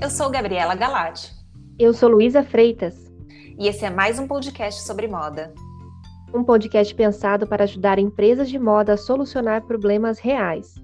[0.00, 1.34] Eu sou Gabriela Galati.
[1.76, 2.94] Eu sou Luísa Freitas.
[3.58, 5.52] E esse é mais um podcast sobre moda.
[6.32, 10.76] Um podcast pensado para ajudar empresas de moda a solucionar problemas reais.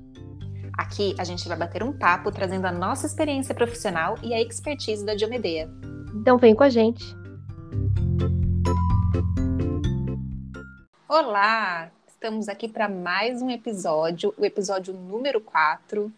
[0.77, 5.06] Aqui a gente vai bater um papo trazendo a nossa experiência profissional e a expertise
[5.06, 5.70] da Diomedea.
[6.12, 7.04] Então vem com a gente.
[11.08, 11.88] Olá!
[12.08, 16.12] Estamos aqui para mais um episódio, o episódio número 4.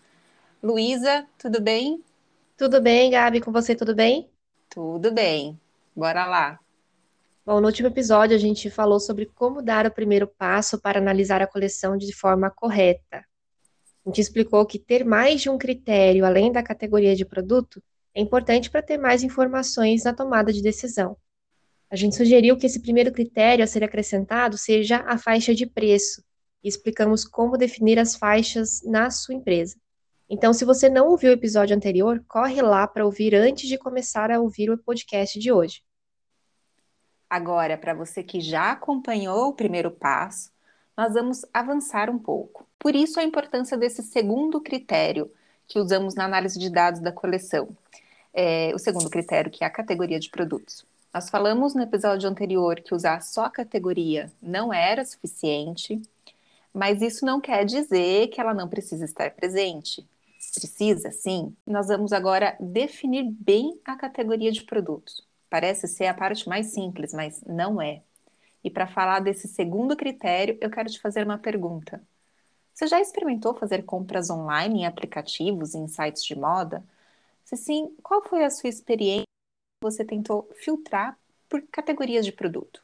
[0.62, 2.02] Luísa, tudo bem?
[2.56, 4.30] Tudo bem, Gabi, com você tudo bem?
[4.70, 5.60] Tudo bem.
[5.94, 6.58] Bora lá.
[7.44, 11.42] Bom, no último episódio a gente falou sobre como dar o primeiro passo para analisar
[11.42, 13.26] a coleção de forma correta.
[14.04, 17.82] A gente explicou que ter mais de um critério além da categoria de produto
[18.14, 21.14] é importante para ter mais informações na tomada de decisão.
[21.90, 26.24] A gente sugeriu que esse primeiro critério a ser acrescentado seja a faixa de preço,
[26.64, 29.76] e explicamos como definir as faixas na sua empresa.
[30.28, 34.30] Então, se você não ouviu o episódio anterior, corre lá para ouvir antes de começar
[34.30, 35.82] a ouvir o podcast de hoje.
[37.30, 40.50] Agora, para você que já acompanhou o primeiro passo,
[40.96, 42.66] nós vamos avançar um pouco.
[42.78, 45.30] Por isso, a importância desse segundo critério
[45.68, 47.68] que usamos na análise de dados da coleção.
[48.32, 50.84] É, o segundo critério, que é a categoria de produtos.
[51.12, 56.00] Nós falamos no episódio anterior que usar só a categoria não era suficiente,
[56.74, 60.06] mas isso não quer dizer que ela não precisa estar presente.
[60.56, 61.54] Precisa, sim.
[61.66, 65.22] Nós vamos agora definir bem a categoria de produtos.
[65.50, 68.02] Parece ser a parte mais simples, mas não é.
[68.64, 72.02] E para falar desse segundo critério, eu quero te fazer uma pergunta.
[72.74, 76.84] Você já experimentou fazer compras online em aplicativos e em sites de moda?
[77.44, 79.24] Se sim, qual foi a sua experiência?
[79.82, 81.18] Você tentou filtrar
[81.48, 82.82] por categorias de produto?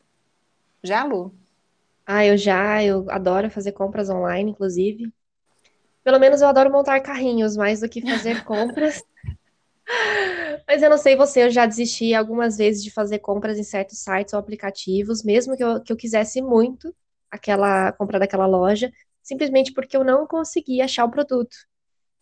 [0.85, 1.35] Já, Lu?
[2.07, 5.13] Ah, eu já, eu adoro fazer compras online, inclusive.
[6.05, 9.03] Pelo menos eu adoro montar carrinhos mais do que fazer compras.
[10.67, 13.99] Mas eu não sei você, eu já desisti algumas vezes de fazer compras em certos
[13.99, 16.95] sites ou aplicativos, mesmo que eu, que eu quisesse muito
[17.31, 18.91] aquela compra daquela loja,
[19.23, 21.57] simplesmente porque eu não conseguia achar o produto.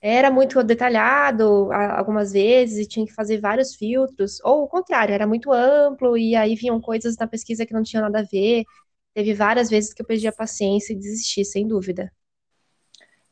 [0.02, 5.26] Era muito detalhado algumas vezes e tinha que fazer vários filtros, ou o contrário, era
[5.26, 8.64] muito amplo e aí vinham coisas na pesquisa que não tinham nada a ver.
[9.14, 12.12] Teve várias vezes que eu perdi a paciência e desisti, sem dúvida.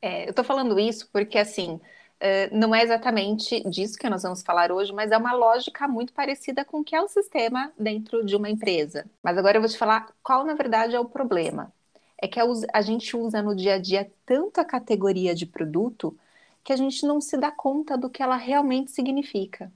[0.00, 1.80] É, eu estou falando isso porque, assim,
[2.18, 6.12] Uh, não é exatamente disso que nós vamos falar hoje, mas é uma lógica muito
[6.12, 9.06] parecida com o que é o sistema dentro de uma empresa.
[9.22, 11.72] Mas agora eu vou te falar qual, na verdade, é o problema.
[12.20, 12.40] É que
[12.72, 16.18] a gente usa no dia a dia tanto a categoria de produto
[16.64, 19.70] que a gente não se dá conta do que ela realmente significa.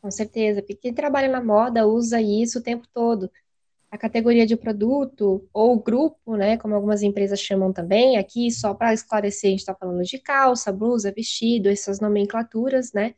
[0.00, 3.28] Com certeza, porque quem trabalha na moda usa isso o tempo todo
[3.90, 8.94] a categoria de produto ou grupo, né, como algumas empresas chamam também, aqui só para
[8.94, 13.14] esclarecer, a gente está falando de calça, blusa, vestido, essas nomenclaturas, né?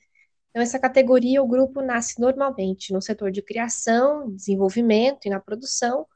[0.51, 6.07] Então, essa categoria, o grupo nasce normalmente no setor de criação, desenvolvimento e na produção,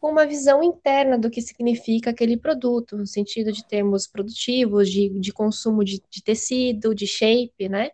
[0.00, 5.08] com uma visão interna do que significa aquele produto, no sentido de termos produtivos, de,
[5.10, 7.90] de consumo de, de tecido, de shape, né?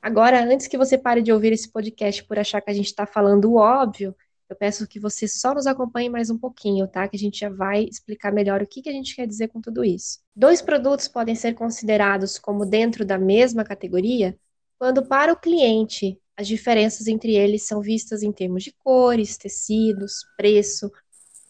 [0.00, 3.06] Agora, antes que você pare de ouvir esse podcast por achar que a gente está
[3.06, 4.16] falando o óbvio,
[4.48, 7.06] eu peço que você só nos acompanhe mais um pouquinho, tá?
[7.06, 9.60] Que a gente já vai explicar melhor o que, que a gente quer dizer com
[9.60, 10.20] tudo isso.
[10.34, 14.38] Dois produtos podem ser considerados como dentro da mesma categoria
[14.78, 20.24] quando, para o cliente, as diferenças entre eles são vistas em termos de cores, tecidos,
[20.36, 20.90] preço,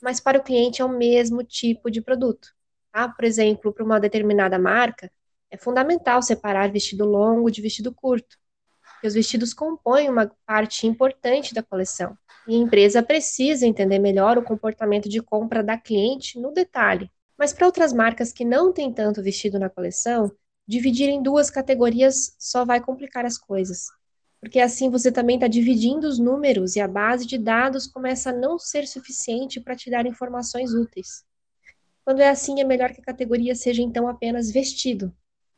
[0.03, 2.49] mas para o cliente é o mesmo tipo de produto.
[2.91, 3.07] Tá?
[3.07, 5.13] Por exemplo, para uma determinada marca,
[5.51, 8.39] é fundamental separar vestido longo de vestido curto,
[8.95, 12.17] porque os vestidos compõem uma parte importante da coleção.
[12.49, 17.11] E a empresa precisa entender melhor o comportamento de compra da cliente no detalhe.
[17.37, 20.33] Mas para outras marcas que não têm tanto vestido na coleção,
[20.67, 23.89] dividir em duas categorias só vai complicar as coisas.
[24.41, 28.33] Porque assim você também está dividindo os números e a base de dados começa a
[28.33, 31.25] não ser suficiente para te dar informações úteis.
[32.03, 35.13] Quando é assim, é melhor que a categoria seja então apenas vestido,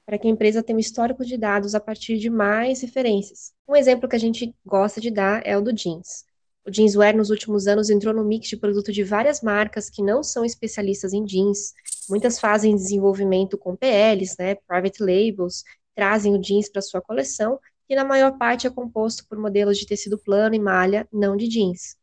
[0.04, 3.52] para que a empresa tenha um histórico de dados a partir de mais referências.
[3.68, 6.28] Um exemplo que a gente gosta de dar é o do jeans.
[6.66, 10.22] O jeanswear nos últimos anos entrou no mix de produto de várias marcas que não
[10.22, 11.72] são especialistas em jeans.
[12.08, 15.64] Muitas fazem desenvolvimento com PLs, né, private labels,
[15.94, 17.58] trazem o jeans para sua coleção,
[17.88, 21.48] e na maior parte é composto por modelos de tecido plano e malha, não de
[21.48, 21.96] jeans.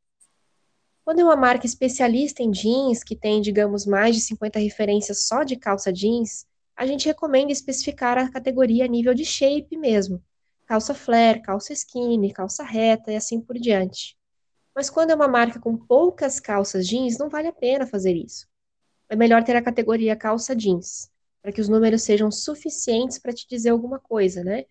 [1.05, 5.43] Quando é uma marca especialista em jeans, que tem, digamos, mais de 50 referências só
[5.43, 6.45] de calça jeans,
[6.75, 10.21] a gente recomenda especificar a categoria a nível de shape mesmo.
[10.65, 14.17] Calça flare, calça skinny, calça reta e assim por diante.
[14.77, 18.47] Mas quando é uma marca com poucas calças jeans, não vale a pena fazer isso.
[19.09, 21.09] É melhor ter a categoria calça jeans,
[21.41, 24.65] para que os números sejam suficientes para te dizer alguma coisa, né?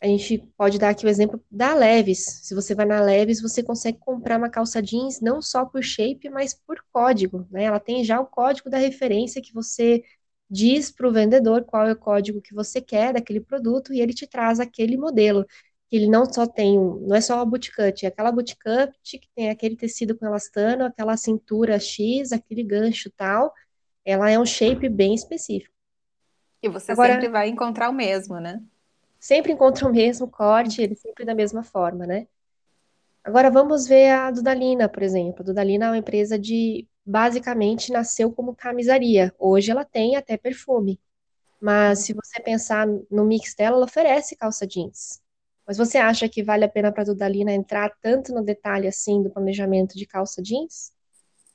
[0.00, 2.42] A gente pode dar aqui o exemplo da Leves.
[2.44, 6.30] Se você vai na Leves, você consegue comprar uma calça jeans não só por shape,
[6.30, 7.64] mas por código, né?
[7.64, 10.04] Ela tem já o código da referência que você
[10.48, 14.14] diz para o vendedor qual é o código que você quer daquele produto e ele
[14.14, 15.44] te traz aquele modelo.
[15.90, 19.74] Ele não só tem, não é só uma bootcut, é aquela bootcut que tem aquele
[19.76, 23.52] tecido com elastano, aquela cintura X, aquele gancho tal.
[24.04, 25.74] Ela é um shape bem específico.
[26.62, 28.62] E você Agora, sempre vai encontrar o mesmo, né?
[29.18, 32.26] Sempre encontra o mesmo corte, ele sempre da mesma forma, né?
[33.24, 35.42] Agora vamos ver a Dudalina, por exemplo.
[35.42, 39.34] A Dudalina é uma empresa de basicamente nasceu como camisaria.
[39.38, 41.00] Hoje ela tem até perfume.
[41.60, 45.20] Mas se você pensar no mix dela, ela oferece calça jeans.
[45.68, 49.22] Mas você acha que vale a pena para a Dudalina entrar tanto no detalhe assim
[49.22, 50.92] do planejamento de calça jeans?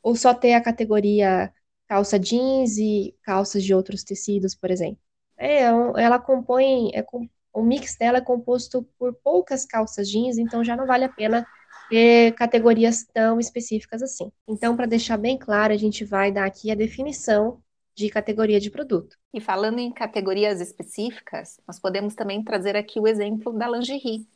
[0.03, 1.51] Ou só ter a categoria
[1.87, 4.99] calça jeans e calças de outros tecidos, por exemplo?
[5.35, 7.03] É, ela compõe, é,
[7.51, 11.43] o mix dela é composto por poucas calças jeans, então já não vale a pena
[11.89, 14.31] ter categorias tão específicas assim.
[14.47, 17.63] Então, para deixar bem claro, a gente vai dar aqui a definição
[17.95, 19.17] de categoria de produto.
[19.33, 24.27] E falando em categorias específicas, nós podemos também trazer aqui o exemplo da lingerie,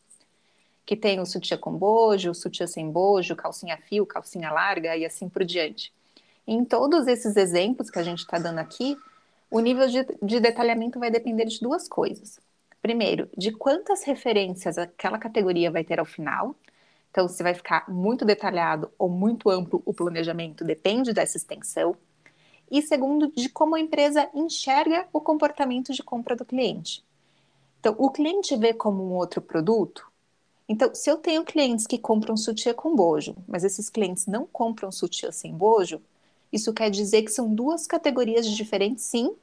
[0.86, 5.06] que tem o sutiã com bojo, o sutiã sem bojo, calcinha fio, calcinha larga e
[5.06, 5.92] assim por diante.
[6.46, 8.98] Em todos esses exemplos que a gente está dando aqui,
[9.52, 12.40] o nível de, de detalhamento vai depender de duas coisas.
[12.82, 16.56] Primeiro, de quantas referências aquela categoria vai ter ao final.
[17.12, 21.98] Então, se vai ficar muito detalhado ou muito amplo o planejamento, depende dessa extensão.
[22.70, 27.04] E segundo, de como a empresa enxerga o comportamento de compra do cliente.
[27.80, 30.06] Então, o cliente vê como um outro produto.
[30.68, 34.92] Então, se eu tenho clientes que compram sutiã com bojo, mas esses clientes não compram
[34.92, 36.02] sutiã sem bojo,
[36.52, 39.34] isso quer dizer que são duas categorias diferentes, sim,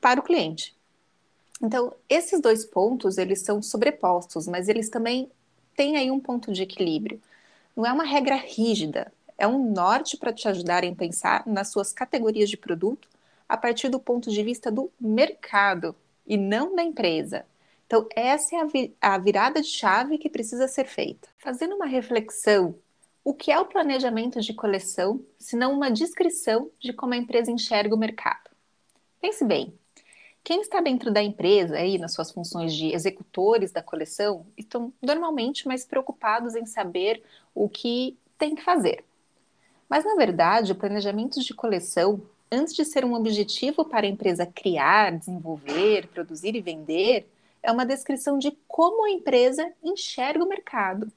[0.00, 0.74] para o cliente.
[1.60, 5.30] Então, esses dois pontos, eles são sobrepostos, mas eles também
[5.76, 7.20] têm aí um ponto de equilíbrio.
[7.76, 11.92] Não é uma regra rígida, é um norte para te ajudar a pensar nas suas
[11.92, 13.08] categorias de produto
[13.48, 15.94] a partir do ponto de vista do mercado
[16.26, 17.44] e não da empresa.
[17.86, 21.28] Então, essa é a, vi a virada de chave que precisa ser feita.
[21.36, 22.74] Fazendo uma reflexão,
[23.22, 27.50] o que é o planejamento de coleção, se não uma descrição de como a empresa
[27.50, 28.50] enxerga o mercado?
[29.20, 29.74] Pense bem,
[30.44, 35.68] quem está dentro da empresa, aí, nas suas funções de executores da coleção, estão normalmente
[35.68, 37.22] mais preocupados em saber
[37.54, 39.04] o que tem que fazer.
[39.92, 44.46] Mas, na verdade, o planejamento de coleção, antes de ser um objetivo para a empresa
[44.46, 47.28] criar, desenvolver, produzir e vender,
[47.62, 51.12] é uma descrição de como a empresa enxerga o mercado.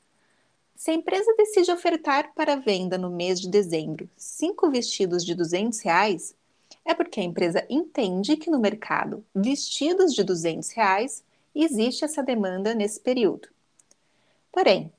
[0.76, 5.80] Se a empresa decide ofertar para venda no mês de dezembro cinco vestidos de 200
[5.80, 6.36] reais,
[6.84, 11.24] é porque a empresa entende que no mercado vestidos de 200 reais
[11.56, 13.48] existe essa demanda nesse período.
[14.52, 14.92] Porém,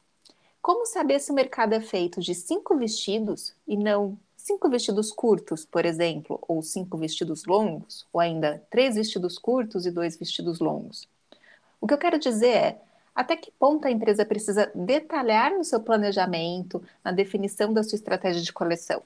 [0.66, 5.64] como saber se o mercado é feito de cinco vestidos e não cinco vestidos curtos,
[5.64, 11.08] por exemplo, ou cinco vestidos longos, ou ainda três vestidos curtos e dois vestidos longos?
[11.80, 12.80] O que eu quero dizer é
[13.14, 18.42] até que ponto a empresa precisa detalhar no seu planejamento, na definição da sua estratégia
[18.42, 19.04] de coleção.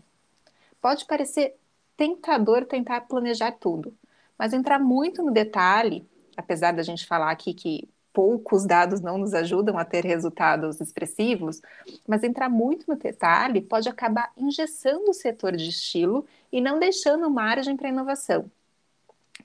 [0.81, 1.57] Pode parecer
[1.95, 3.93] tentador tentar planejar tudo,
[4.39, 6.09] mas entrar muito no detalhe,
[6.39, 11.61] apesar da gente falar aqui que poucos dados não nos ajudam a ter resultados expressivos,
[12.07, 17.31] mas entrar muito no detalhe pode acabar engessando o setor de estilo e não deixando
[17.31, 18.51] margem para inovação.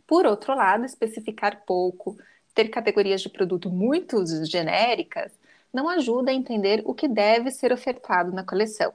[0.07, 2.17] Por outro lado, especificar pouco,
[2.53, 5.31] ter categorias de produto muito genéricas,
[5.74, 8.93] não ajuda a entender o que deve ser ofertado na coleção.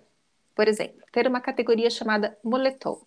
[0.54, 3.00] Por exemplo, ter uma categoria chamada moletom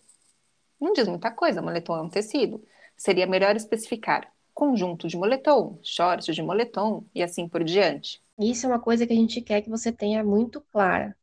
[0.84, 2.62] não diz muita coisa, moletom é um tecido.
[2.96, 8.22] Seria melhor especificar conjunto de moletom, short de moletom e assim por diante.
[8.38, 11.16] Isso é uma coisa que a gente quer que você tenha muito clara.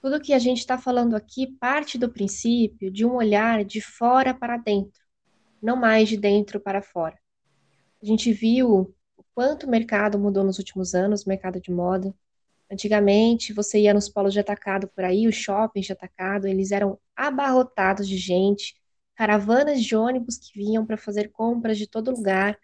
[0.00, 4.32] Tudo que a gente está falando aqui parte do princípio de um olhar de fora
[4.34, 5.00] para dentro,
[5.60, 7.18] não mais de dentro para fora.
[8.02, 12.14] A gente viu o quanto o mercado mudou nos últimos anos, o mercado de moda.
[12.70, 16.98] Antigamente, você ia nos polos de atacado por aí, os shoppings de atacado, eles eram
[17.14, 18.74] abarrotados de gente,
[19.14, 22.58] caravanas de ônibus que vinham para fazer compras de todo lugar.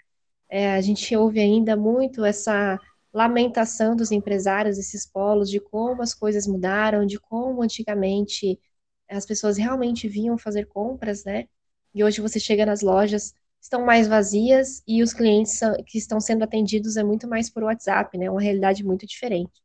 [0.55, 2.79] É, a gente ouve ainda muito essa
[3.11, 8.61] lamentação dos empresários desses polos de como as coisas mudaram, de como antigamente
[9.09, 11.47] as pessoas realmente vinham fazer compras, né?
[11.95, 16.45] E hoje você chega nas lojas, estão mais vazias e os clientes que estão sendo
[16.45, 18.31] atendidos é muito mais por WhatsApp, né?
[18.31, 19.63] Uma realidade muito diferente.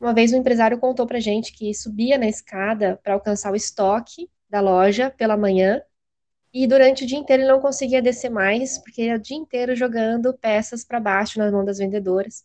[0.00, 4.28] Uma vez um empresário contou para gente que subia na escada para alcançar o estoque
[4.50, 5.80] da loja pela manhã
[6.52, 9.76] E durante o dia inteiro ele não conseguia descer mais, porque era o dia inteiro
[9.76, 12.44] jogando peças para baixo na mão das vendedoras.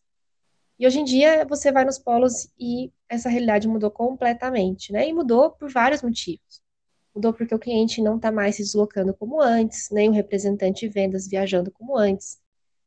[0.77, 5.07] E hoje em dia você vai nos polos e essa realidade mudou completamente, né?
[5.07, 6.61] E mudou por vários motivos.
[7.13, 10.93] Mudou porque o cliente não está mais se deslocando como antes, nem o representante de
[10.93, 12.39] vendas viajando como antes.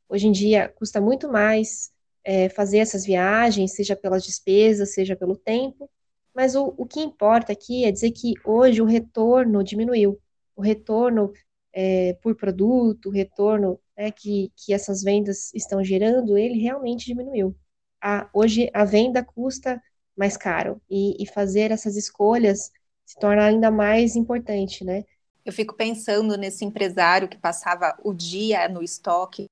[0.09, 1.91] Hoje em dia custa muito mais
[2.23, 5.89] é, fazer essas viagens, seja pelas despesas, seja pelo tempo,
[6.33, 10.19] mas o, o que importa aqui é dizer que hoje o retorno diminuiu.
[10.55, 11.33] O retorno
[11.73, 17.55] é, por produto, o retorno né, que, que essas vendas estão gerando, ele realmente diminuiu.
[18.01, 19.81] A, hoje a venda custa
[20.15, 22.71] mais caro e, e fazer essas escolhas
[23.05, 25.03] se torna ainda mais importante, né?
[25.43, 29.45] Eu fico pensando nesse empresário que passava o dia no estoque,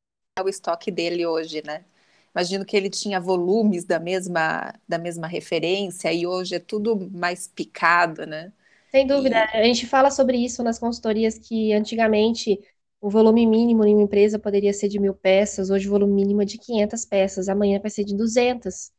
[0.44, 1.86] o estoque dele hoje, né?
[2.34, 7.48] Imagino que ele tinha volumes da mesma, da mesma referência e hoje é tudo mais
[7.48, 8.52] picado, né?
[8.94, 9.50] Sem dúvida.
[9.54, 9.58] E...
[9.58, 12.60] A gente fala sobre isso nas consultorias que antigamente
[13.02, 16.42] o volume mínimo em uma empresa poderia ser de mil peças, hoje o volume mínimo
[16.42, 18.92] é de 500 peças, amanhã vai ser de 200.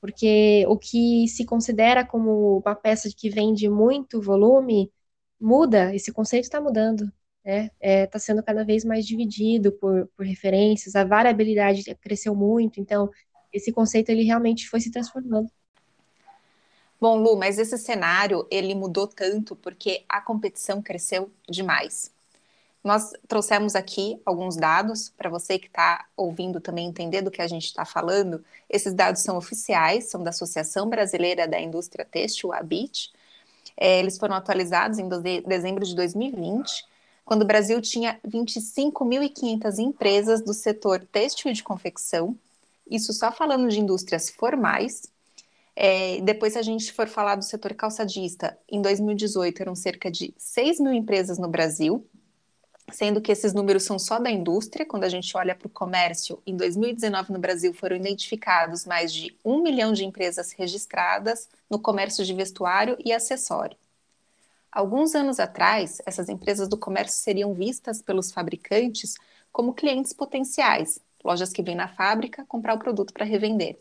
[0.00, 4.90] Porque o que se considera como uma peça que vende muito volume
[5.40, 7.12] muda, esse conceito está mudando
[7.44, 7.70] está né?
[7.80, 13.10] é, tá sendo cada vez mais dividido por, por referências, a variabilidade cresceu muito, então
[13.52, 15.50] esse conceito ele realmente foi se transformando.
[17.02, 22.12] Bom, Lu, mas esse cenário ele mudou tanto porque a competição cresceu demais.
[22.84, 27.48] Nós trouxemos aqui alguns dados para você que está ouvindo também entender do que a
[27.48, 28.44] gente está falando.
[28.70, 33.10] Esses dados são oficiais, são da Associação Brasileira da Indústria Têxtil, a ABIT.
[33.76, 35.08] É, eles foram atualizados em
[35.44, 36.86] dezembro de 2020
[37.24, 42.38] quando o Brasil tinha 25.500 empresas do setor têxtil e de confecção,
[42.88, 45.11] isso só falando de indústrias formais.
[45.74, 50.34] É, depois, se a gente for falar do setor calçadista, em 2018 eram cerca de
[50.36, 52.06] 6 mil empresas no Brasil,
[52.90, 54.84] sendo que esses números são só da indústria.
[54.86, 59.36] Quando a gente olha para o comércio, em 2019 no Brasil foram identificados mais de
[59.44, 63.76] um milhão de empresas registradas no comércio de vestuário e acessório.
[64.70, 69.14] Alguns anos atrás, essas empresas do comércio seriam vistas pelos fabricantes
[69.52, 73.78] como clientes potenciais, lojas que vêm na fábrica comprar o produto para revender.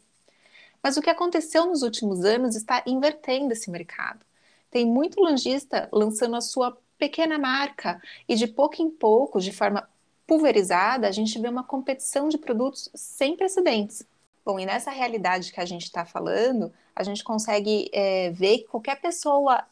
[0.83, 4.25] Mas o que aconteceu nos últimos anos está invertendo esse mercado.
[4.69, 9.88] Tem muito lojista lançando a sua pequena marca e de pouco em pouco, de forma
[10.27, 14.05] pulverizada, a gente vê uma competição de produtos sem precedentes.
[14.45, 18.63] Bom, e nessa realidade que a gente está falando, a gente consegue é, ver que
[18.65, 19.63] qualquer pessoa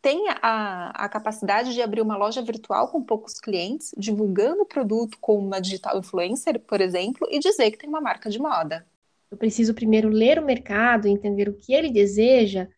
[0.00, 5.18] tem a, a capacidade de abrir uma loja virtual com poucos clientes, divulgando o produto
[5.18, 8.86] com uma digital influencer, por exemplo, e dizer que tem uma marca de moda.
[9.30, 12.68] Eu preciso primeiro ler o mercado, entender o que ele deseja,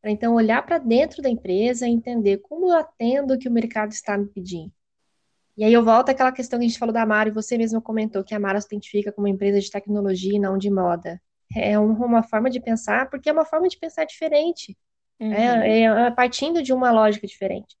[0.00, 3.52] para então olhar para dentro da empresa e entender como eu atendo o que o
[3.52, 4.72] mercado está me pedindo.
[5.56, 7.80] E aí eu volto àquela questão que a gente falou da Mara, e você mesmo
[7.80, 11.20] comentou que a Mara se identifica como uma empresa de tecnologia e não de moda.
[11.54, 14.76] É uma forma de pensar, porque é uma forma de pensar diferente.
[15.20, 15.32] Uhum.
[15.32, 17.76] É, é, partindo de uma lógica diferente.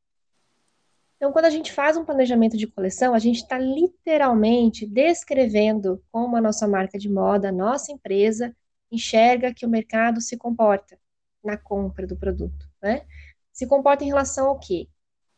[1.24, 6.36] Então, quando a gente faz um planejamento de coleção, a gente está literalmente descrevendo como
[6.36, 8.54] a nossa marca de moda, a nossa empresa,
[8.92, 10.98] enxerga que o mercado se comporta
[11.42, 12.68] na compra do produto.
[12.82, 13.06] Né?
[13.50, 14.86] Se comporta em relação ao quê?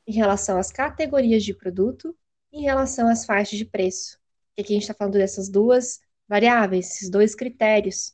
[0.05, 2.16] Em relação às categorias de produto
[2.52, 4.19] em relação às faixas de preço.
[4.57, 8.12] E aqui a gente está falando dessas duas variáveis, esses dois critérios,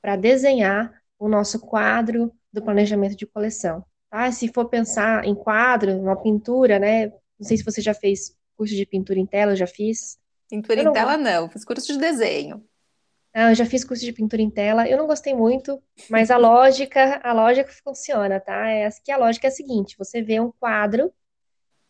[0.00, 3.84] para desenhar o nosso quadro do planejamento de coleção.
[4.10, 4.30] Tá?
[4.32, 7.06] Se for pensar em quadro, uma pintura, né?
[7.38, 10.18] Não sei se você já fez curso de pintura em tela, eu já fiz.
[10.50, 12.64] Pintura em tela não, fiz curso de desenho.
[13.32, 16.36] Ah, eu já fiz curso de pintura em tela, eu não gostei muito, mas a
[16.36, 18.68] lógica, a lógica funciona, tá?
[18.68, 21.12] É que a lógica é a seguinte: você vê um quadro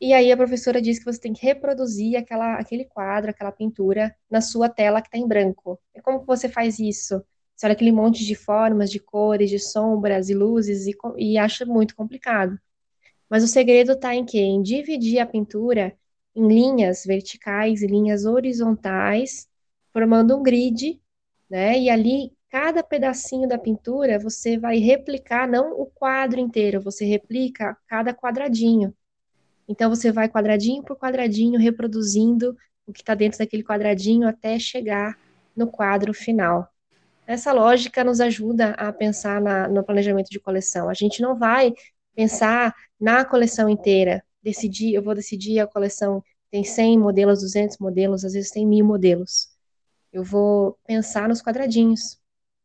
[0.00, 4.14] e aí a professora diz que você tem que reproduzir aquela, aquele quadro, aquela pintura
[4.30, 5.80] na sua tela que está em branco.
[5.94, 7.25] E como que você faz isso?
[7.58, 11.66] Você olha aquele monte de formas, de cores, de sombras e luzes e, e acha
[11.66, 12.56] muito complicado.
[13.28, 14.38] Mas o segredo está em quê?
[14.38, 15.92] Em dividir a pintura
[16.36, 19.48] em linhas verticais e linhas horizontais,
[19.92, 21.00] formando um grid,
[21.50, 21.76] né?
[21.76, 27.76] E ali, cada pedacinho da pintura, você vai replicar não o quadro inteiro, você replica
[27.88, 28.94] cada quadradinho.
[29.68, 35.18] Então, você vai quadradinho por quadradinho, reproduzindo o que está dentro daquele quadradinho até chegar
[35.56, 36.72] no quadro final.
[37.28, 40.88] Essa lógica nos ajuda a pensar na, no planejamento de coleção.
[40.88, 41.75] A gente não vai
[42.14, 48.25] pensar na coleção inteira, decidir, eu vou decidir a coleção tem 100 modelos, 200 modelos,
[48.25, 49.50] às vezes tem mil modelos.
[50.11, 52.18] Eu vou pensar nos quadradinhos.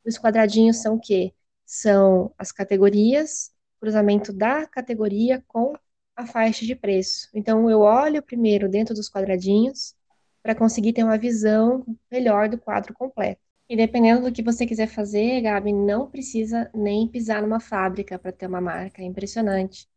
[0.05, 1.33] Os quadradinhos são o quê?
[1.65, 3.51] São as categorias,
[3.81, 5.73] cruzamento da categoria com
[6.15, 7.27] a faixa de preço.
[7.33, 9.93] Então, eu olho primeiro dentro dos quadradinhos
[10.41, 13.42] para conseguir ter uma visão melhor do quadro completo.
[13.69, 18.31] E dependendo do que você quiser fazer, Gabi, não precisa nem pisar numa fábrica para
[18.31, 19.01] ter uma marca.
[19.01, 19.87] É impressionante.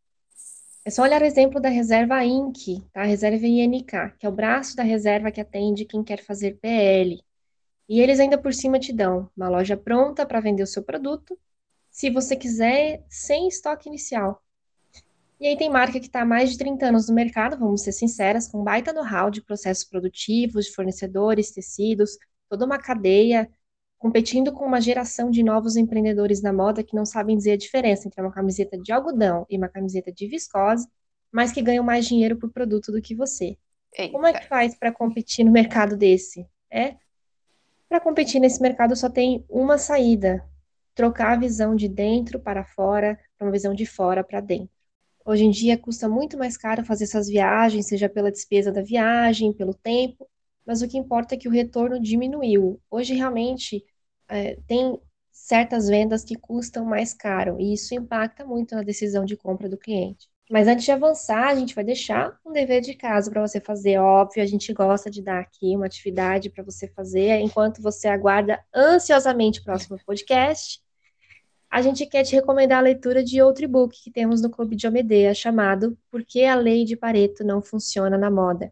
[0.85, 3.03] É só olhar o exemplo da reserva INC, tá?
[3.03, 7.21] Reserva INK, que é o braço da reserva que atende quem quer fazer PL.
[7.89, 11.37] E eles ainda por cima te dão uma loja pronta para vender o seu produto,
[11.91, 14.41] se você quiser, sem estoque inicial.
[15.39, 17.91] E aí tem marca que está há mais de 30 anos no mercado, vamos ser
[17.91, 22.17] sinceras, com baita know-how de processos produtivos, de fornecedores, tecidos,
[22.49, 23.49] toda uma cadeia,
[23.97, 28.07] competindo com uma geração de novos empreendedores na moda que não sabem dizer a diferença
[28.07, 30.87] entre uma camiseta de algodão e uma camiseta de viscose,
[31.31, 33.57] mas que ganham mais dinheiro por produto do que você.
[33.97, 34.11] Eita.
[34.11, 36.47] Como é que faz para competir no mercado desse?
[36.69, 36.95] É?
[37.89, 40.45] Para competir nesse mercado só tem uma saída:
[40.93, 44.69] trocar a visão de dentro para fora para uma visão de fora para dentro.
[45.25, 49.51] Hoje em dia custa muito mais caro fazer essas viagens, seja pela despesa da viagem,
[49.51, 50.27] pelo tempo,
[50.67, 52.79] mas o que importa é que o retorno diminuiu.
[52.91, 53.83] Hoje realmente
[54.27, 54.99] é, tem
[55.31, 59.77] certas vendas que custam mais caro e isso impacta muito na decisão de compra do
[59.77, 60.27] cliente.
[60.49, 63.97] Mas antes de avançar, a gente vai deixar um dever de casa para você fazer.
[63.97, 68.61] Óbvio, a gente gosta de dar aqui uma atividade para você fazer enquanto você aguarda
[68.73, 70.81] ansiosamente o próximo podcast
[71.69, 74.87] a gente quer te recomendar a leitura de outro e-book que temos no Clube de
[74.87, 78.71] Omedea, chamado Por que a Lei de Pareto não funciona na moda?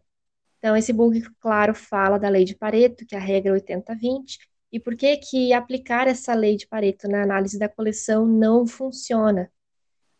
[0.66, 4.36] Então, esse e-book, claro, fala da Lei de Pareto, que é a regra 80-20,
[4.72, 9.48] e por que que aplicar essa Lei de Pareto na análise da coleção não funciona.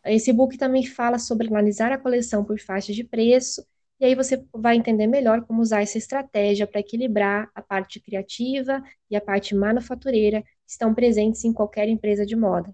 [0.04, 3.66] Esse e-book também fala sobre analisar a coleção por faixa de preço,
[3.98, 8.80] e aí você vai entender melhor como usar essa estratégia para equilibrar a parte criativa
[9.10, 12.72] e a parte manufatureira estão presentes em qualquer empresa de moda.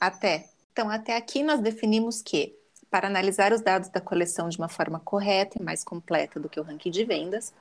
[0.00, 0.48] Até.
[0.72, 2.54] Então, até aqui nós definimos que,
[2.90, 6.60] para analisar os dados da coleção de uma forma correta e mais completa do que
[6.60, 7.52] o ranking de vendas,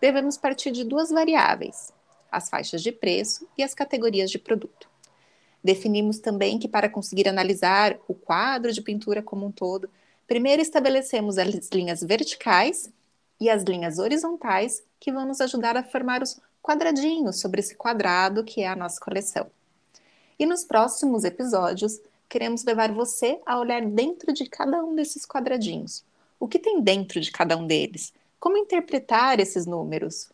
[0.00, 1.92] devemos partir de duas variáveis:
[2.30, 4.88] as faixas de preço e as categorias de produto.
[5.62, 9.90] Definimos também que, para conseguir analisar o quadro de pintura como um todo,
[10.26, 12.90] primeiro estabelecemos as linhas verticais
[13.38, 18.44] e as linhas horizontais que vão nos ajudar a formar os quadradinhos sobre esse quadrado
[18.44, 19.46] que é a nossa coleção.
[20.38, 26.04] E nos próximos episódios, queremos levar você a olhar dentro de cada um desses quadradinhos.
[26.38, 28.12] O que tem dentro de cada um deles?
[28.38, 30.28] Como interpretar esses números?